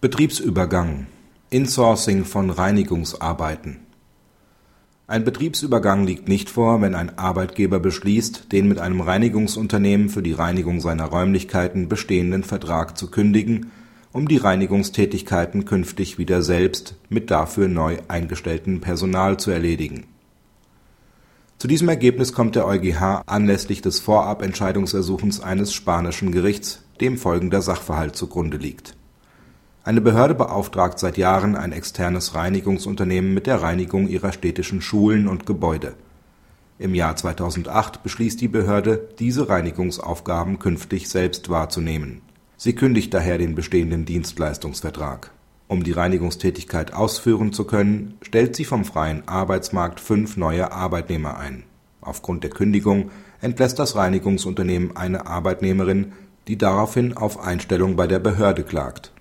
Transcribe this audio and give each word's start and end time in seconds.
Betriebsübergang 0.00 1.08
Insourcing 1.50 2.24
von 2.24 2.50
Reinigungsarbeiten 2.50 3.80
Ein 5.08 5.24
Betriebsübergang 5.24 6.06
liegt 6.06 6.28
nicht 6.28 6.50
vor, 6.50 6.80
wenn 6.80 6.94
ein 6.94 7.18
Arbeitgeber 7.18 7.80
beschließt, 7.80 8.52
den 8.52 8.68
mit 8.68 8.78
einem 8.78 9.00
Reinigungsunternehmen 9.00 10.08
für 10.08 10.22
die 10.22 10.34
Reinigung 10.34 10.78
seiner 10.78 11.06
Räumlichkeiten 11.06 11.88
bestehenden 11.88 12.44
Vertrag 12.44 12.96
zu 12.96 13.10
kündigen, 13.10 13.72
um 14.12 14.28
die 14.28 14.36
Reinigungstätigkeiten 14.36 15.64
künftig 15.64 16.16
wieder 16.16 16.42
selbst 16.42 16.94
mit 17.08 17.32
dafür 17.32 17.66
neu 17.66 17.96
eingestelltem 18.06 18.80
Personal 18.80 19.40
zu 19.40 19.50
erledigen. 19.50 20.06
Zu 21.58 21.66
diesem 21.66 21.88
Ergebnis 21.88 22.32
kommt 22.32 22.54
der 22.54 22.68
EuGH 22.68 23.24
anlässlich 23.26 23.82
des 23.82 23.98
Vorabentscheidungsersuchens 23.98 25.40
eines 25.40 25.74
spanischen 25.74 26.30
Gerichts, 26.30 26.84
dem 27.00 27.18
folgender 27.18 27.62
Sachverhalt 27.62 28.14
zugrunde 28.14 28.58
liegt 28.58 28.94
eine 29.88 30.02
Behörde 30.02 30.34
beauftragt 30.34 30.98
seit 30.98 31.16
Jahren 31.16 31.56
ein 31.56 31.72
externes 31.72 32.34
Reinigungsunternehmen 32.34 33.32
mit 33.32 33.46
der 33.46 33.62
Reinigung 33.62 34.06
ihrer 34.06 34.32
städtischen 34.32 34.82
Schulen 34.82 35.26
und 35.26 35.46
Gebäude. 35.46 35.94
Im 36.78 36.94
Jahr 36.94 37.16
2008 37.16 38.02
beschließt 38.02 38.38
die 38.38 38.48
Behörde, 38.48 39.08
diese 39.18 39.48
Reinigungsaufgaben 39.48 40.58
künftig 40.58 41.08
selbst 41.08 41.48
wahrzunehmen. 41.48 42.20
Sie 42.58 42.74
kündigt 42.74 43.14
daher 43.14 43.38
den 43.38 43.54
bestehenden 43.54 44.04
Dienstleistungsvertrag. 44.04 45.30
Um 45.68 45.82
die 45.82 45.92
Reinigungstätigkeit 45.92 46.92
ausführen 46.92 47.54
zu 47.54 47.64
können, 47.64 48.18
stellt 48.20 48.56
sie 48.56 48.66
vom 48.66 48.84
freien 48.84 49.26
Arbeitsmarkt 49.26 50.00
fünf 50.00 50.36
neue 50.36 50.70
Arbeitnehmer 50.70 51.38
ein. 51.38 51.62
Aufgrund 52.02 52.44
der 52.44 52.50
Kündigung 52.50 53.10
entlässt 53.40 53.78
das 53.78 53.96
Reinigungsunternehmen 53.96 54.98
eine 54.98 55.26
Arbeitnehmerin, 55.26 56.12
die 56.46 56.58
daraufhin 56.58 57.16
auf 57.16 57.40
Einstellung 57.40 57.96
bei 57.96 58.06
der 58.06 58.18
Behörde 58.18 58.64
klagt 58.64 59.12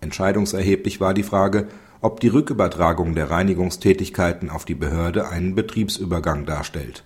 Entscheidungserheblich 0.00 1.00
war 1.00 1.14
die 1.14 1.22
Frage, 1.22 1.68
ob 2.00 2.18
die 2.20 2.28
Rückübertragung 2.28 3.14
der 3.14 3.30
Reinigungstätigkeiten 3.30 4.48
auf 4.48 4.64
die 4.64 4.74
Behörde 4.74 5.28
einen 5.28 5.54
Betriebsübergang 5.54 6.46
darstellt. 6.46 7.04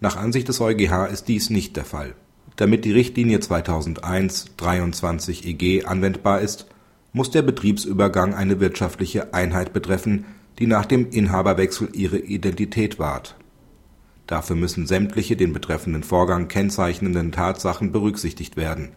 Nach 0.00 0.16
Ansicht 0.16 0.48
des 0.48 0.60
EuGH 0.60 1.06
ist 1.12 1.28
dies 1.28 1.50
nicht 1.50 1.76
der 1.76 1.84
Fall. 1.84 2.14
Damit 2.56 2.84
die 2.84 2.90
Richtlinie 2.92 3.38
2001/23/EG 3.38 5.84
anwendbar 5.84 6.40
ist, 6.40 6.66
muss 7.12 7.30
der 7.30 7.42
Betriebsübergang 7.42 8.34
eine 8.34 8.58
wirtschaftliche 8.60 9.32
Einheit 9.32 9.72
betreffen, 9.72 10.24
die 10.58 10.66
nach 10.66 10.86
dem 10.86 11.08
Inhaberwechsel 11.10 11.90
ihre 11.92 12.18
Identität 12.18 12.98
wahrt. 12.98 13.36
Dafür 14.26 14.56
müssen 14.56 14.88
sämtliche 14.88 15.36
den 15.36 15.52
betreffenden 15.52 16.02
Vorgang 16.02 16.48
kennzeichnenden 16.48 17.30
Tatsachen 17.30 17.92
berücksichtigt 17.92 18.56
werden 18.56 18.90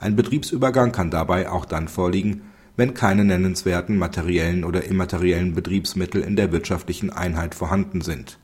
ein 0.00 0.16
Betriebsübergang 0.16 0.92
kann 0.92 1.10
dabei 1.10 1.50
auch 1.50 1.64
dann 1.64 1.88
vorliegen, 1.88 2.42
wenn 2.76 2.94
keine 2.94 3.24
nennenswerten 3.24 3.96
materiellen 3.96 4.64
oder 4.64 4.84
immateriellen 4.84 5.54
Betriebsmittel 5.54 6.22
in 6.22 6.36
der 6.36 6.52
wirtschaftlichen 6.52 7.10
Einheit 7.10 7.56
vorhanden 7.56 8.00
sind. 8.00 8.38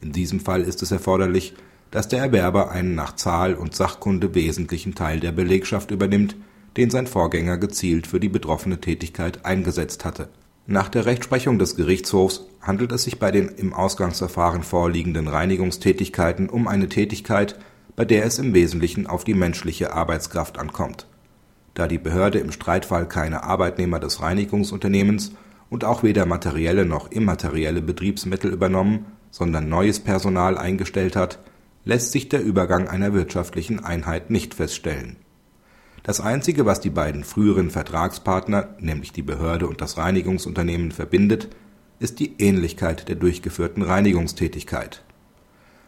In 0.00 0.12
diesem 0.12 0.40
Fall 0.40 0.62
ist 0.62 0.82
es 0.82 0.90
erforderlich, 0.90 1.54
dass 1.92 2.08
der 2.08 2.18
Erwerber 2.18 2.72
einen 2.72 2.96
nach 2.96 3.14
Zahl 3.14 3.54
und 3.54 3.76
Sachkunde 3.76 4.34
wesentlichen 4.34 4.94
Teil 4.96 5.20
der 5.20 5.32
Belegschaft 5.32 5.92
übernimmt, 5.92 6.36
den 6.76 6.90
sein 6.90 7.06
Vorgänger 7.06 7.58
gezielt 7.58 8.06
für 8.06 8.20
die 8.20 8.28
betroffene 8.28 8.80
Tätigkeit 8.80 9.44
eingesetzt 9.44 10.04
hatte. 10.04 10.28
Nach 10.66 10.88
der 10.88 11.06
Rechtsprechung 11.06 11.60
des 11.60 11.76
Gerichtshofs 11.76 12.44
handelt 12.60 12.90
es 12.90 13.04
sich 13.04 13.20
bei 13.20 13.30
den 13.30 13.48
im 13.48 13.72
Ausgangsverfahren 13.72 14.64
vorliegenden 14.64 15.28
Reinigungstätigkeiten 15.28 16.48
um 16.48 16.66
eine 16.66 16.88
Tätigkeit 16.88 17.56
bei 17.96 18.04
der 18.04 18.26
es 18.26 18.38
im 18.38 18.52
Wesentlichen 18.52 19.06
auf 19.06 19.24
die 19.24 19.34
menschliche 19.34 19.94
Arbeitskraft 19.94 20.58
ankommt. 20.58 21.06
Da 21.74 21.88
die 21.88 21.98
Behörde 21.98 22.38
im 22.38 22.52
Streitfall 22.52 23.08
keine 23.08 23.42
Arbeitnehmer 23.42 23.98
des 23.98 24.20
Reinigungsunternehmens 24.20 25.32
und 25.70 25.84
auch 25.84 26.02
weder 26.02 26.26
materielle 26.26 26.84
noch 26.84 27.10
immaterielle 27.10 27.82
Betriebsmittel 27.82 28.52
übernommen, 28.52 29.06
sondern 29.30 29.68
neues 29.68 30.00
Personal 30.00 30.56
eingestellt 30.58 31.16
hat, 31.16 31.38
lässt 31.84 32.12
sich 32.12 32.28
der 32.28 32.42
Übergang 32.42 32.88
einer 32.88 33.14
wirtschaftlichen 33.14 33.82
Einheit 33.82 34.30
nicht 34.30 34.54
feststellen. 34.54 35.16
Das 36.02 36.20
Einzige, 36.20 36.66
was 36.66 36.80
die 36.80 36.90
beiden 36.90 37.24
früheren 37.24 37.70
Vertragspartner, 37.70 38.76
nämlich 38.78 39.12
die 39.12 39.22
Behörde 39.22 39.66
und 39.66 39.80
das 39.80 39.96
Reinigungsunternehmen, 39.98 40.92
verbindet, 40.92 41.48
ist 41.98 42.20
die 42.20 42.34
Ähnlichkeit 42.38 43.08
der 43.08 43.16
durchgeführten 43.16 43.82
Reinigungstätigkeit 43.82 45.02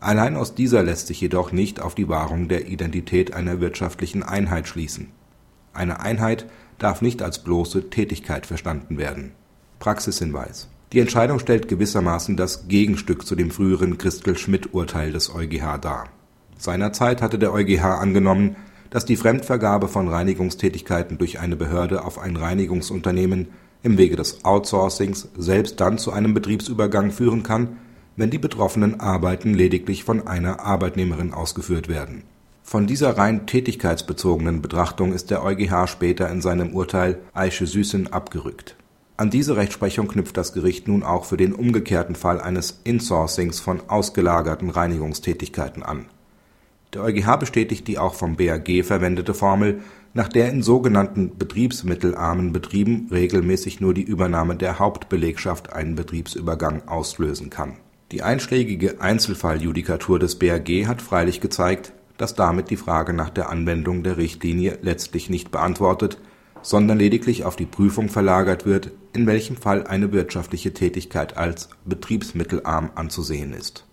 Allein 0.00 0.34
aus 0.36 0.54
dieser 0.54 0.82
lässt 0.82 1.08
sich 1.08 1.20
jedoch 1.20 1.52
nicht 1.52 1.80
auf 1.80 1.94
die 1.94 2.08
Wahrung 2.08 2.48
der 2.48 2.68
Identität 2.68 3.34
einer 3.34 3.60
wirtschaftlichen 3.60 4.22
Einheit 4.22 4.66
schließen. 4.66 5.08
Eine 5.74 6.00
Einheit 6.00 6.46
darf 6.78 7.02
nicht 7.02 7.20
als 7.22 7.40
bloße 7.40 7.90
Tätigkeit 7.90 8.46
verstanden 8.46 8.96
werden. 8.96 9.32
Praxishinweis 9.78 10.70
Die 10.94 11.00
Entscheidung 11.00 11.38
stellt 11.38 11.68
gewissermaßen 11.68 12.38
das 12.38 12.66
Gegenstück 12.66 13.26
zu 13.26 13.36
dem 13.36 13.50
früheren 13.50 13.98
Christel-Schmidt-Urteil 13.98 15.12
des 15.12 15.34
EuGH 15.34 15.78
dar. 15.78 16.08
Seinerzeit 16.56 17.20
hatte 17.20 17.38
der 17.38 17.52
EuGH 17.52 17.84
angenommen, 17.84 18.56
dass 18.88 19.04
die 19.04 19.16
Fremdvergabe 19.16 19.86
von 19.86 20.08
Reinigungstätigkeiten 20.08 21.18
durch 21.18 21.40
eine 21.40 21.56
Behörde 21.56 22.04
auf 22.04 22.18
ein 22.18 22.36
Reinigungsunternehmen 22.36 23.48
im 23.82 23.98
Wege 23.98 24.16
des 24.16 24.46
Outsourcings 24.46 25.28
selbst 25.36 25.78
dann 25.78 25.98
zu 25.98 26.10
einem 26.10 26.32
Betriebsübergang 26.32 27.10
führen 27.10 27.42
kann 27.42 27.76
wenn 28.20 28.30
die 28.30 28.38
betroffenen 28.38 29.00
Arbeiten 29.00 29.54
lediglich 29.54 30.04
von 30.04 30.26
einer 30.26 30.60
Arbeitnehmerin 30.60 31.32
ausgeführt 31.32 31.88
werden. 31.88 32.24
Von 32.62 32.86
dieser 32.86 33.16
rein 33.16 33.46
tätigkeitsbezogenen 33.46 34.60
Betrachtung 34.60 35.14
ist 35.14 35.30
der 35.30 35.42
EuGH 35.42 35.88
später 35.88 36.28
in 36.28 36.42
seinem 36.42 36.74
Urteil 36.74 37.18
Eiche-Süßen 37.32 38.12
abgerückt. 38.12 38.76
An 39.16 39.30
diese 39.30 39.56
Rechtsprechung 39.56 40.06
knüpft 40.06 40.36
das 40.36 40.52
Gericht 40.52 40.86
nun 40.86 41.02
auch 41.02 41.24
für 41.24 41.38
den 41.38 41.54
umgekehrten 41.54 42.14
Fall 42.14 42.42
eines 42.42 42.82
Insourcings 42.84 43.58
von 43.58 43.80
ausgelagerten 43.88 44.68
Reinigungstätigkeiten 44.68 45.82
an. 45.82 46.04
Der 46.92 47.02
EuGH 47.04 47.38
bestätigt 47.38 47.88
die 47.88 47.98
auch 47.98 48.14
vom 48.14 48.36
BAG 48.36 48.84
verwendete 48.84 49.32
Formel, 49.32 49.80
nach 50.12 50.28
der 50.28 50.50
in 50.50 50.62
sogenannten 50.62 51.38
betriebsmittelarmen 51.38 52.52
Betrieben 52.52 53.08
regelmäßig 53.10 53.80
nur 53.80 53.94
die 53.94 54.02
Übernahme 54.02 54.56
der 54.56 54.78
Hauptbelegschaft 54.78 55.72
einen 55.72 55.94
Betriebsübergang 55.94 56.86
auslösen 56.86 57.48
kann 57.48 57.76
die 58.12 58.22
einschlägige 58.22 59.00
Einzelfalljudikatur 59.00 60.18
des 60.18 60.38
BAG 60.38 60.86
hat 60.86 61.02
freilich 61.02 61.40
gezeigt, 61.40 61.92
dass 62.16 62.34
damit 62.34 62.70
die 62.70 62.76
Frage 62.76 63.12
nach 63.12 63.30
der 63.30 63.48
Anwendung 63.48 64.02
der 64.02 64.16
Richtlinie 64.16 64.78
letztlich 64.82 65.30
nicht 65.30 65.50
beantwortet, 65.50 66.18
sondern 66.62 66.98
lediglich 66.98 67.44
auf 67.44 67.56
die 67.56 67.66
Prüfung 67.66 68.08
verlagert 68.08 68.66
wird, 68.66 68.90
in 69.12 69.26
welchem 69.26 69.56
Fall 69.56 69.86
eine 69.86 70.12
wirtschaftliche 70.12 70.74
Tätigkeit 70.74 71.36
als 71.36 71.70
betriebsmittelarm 71.84 72.90
anzusehen 72.94 73.54
ist 73.54 73.86